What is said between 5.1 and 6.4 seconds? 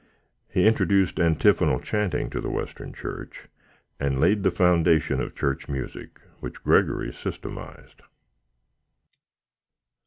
of Church music,